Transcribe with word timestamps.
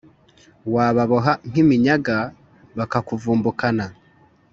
Wababoha 0.73 1.31
nk'iminyaga 1.47 2.17
bakakuvumbukana 2.77 3.85